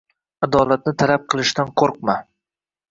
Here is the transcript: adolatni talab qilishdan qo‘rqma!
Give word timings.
adolatni 0.47 0.95
talab 1.03 1.29
qilishdan 1.35 1.71
qo‘rqma! 1.83 2.19